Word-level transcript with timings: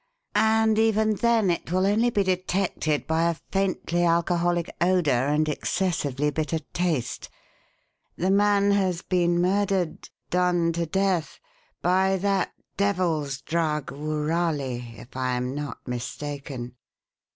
And 0.33 0.79
even 0.79 1.17
then 1.17 1.51
it 1.51 1.71
will 1.71 1.85
only 1.85 2.09
be 2.09 2.23
detected 2.23 3.05
by 3.05 3.29
a 3.29 3.35
faintly 3.51 4.03
alcoholic 4.03 4.67
odour 4.81 5.27
and 5.27 5.47
excessively 5.47 6.31
bitter 6.31 6.57
taste. 6.73 7.29
The 8.15 8.31
man 8.31 8.71
has 8.71 9.03
been 9.03 9.39
murdered 9.39 10.09
done 10.31 10.73
to 10.73 10.87
death 10.87 11.37
by 11.83 12.17
that 12.17 12.51
devil's 12.77 13.41
drug 13.41 13.91
woorali, 13.91 14.95
if 14.97 15.15
I 15.15 15.33
am 15.35 15.53
not 15.53 15.87
mistaken. 15.87 16.77